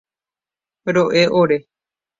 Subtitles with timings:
[0.95, 1.57] Ro'e ore.